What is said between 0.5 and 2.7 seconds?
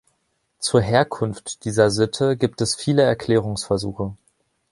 Zur Herkunft dieser Sitte gibt